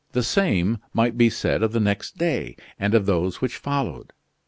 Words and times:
The 0.13 0.23
same 0.23 0.79
might 0.95 1.15
be 1.15 1.29
said 1.29 1.61
of 1.61 1.73
the 1.73 1.79
next 1.79 2.17
day, 2.17 2.55
and 2.79 2.95
of 2.95 3.05
those 3.05 3.39
which 3.39 3.57
followed. 3.57 4.13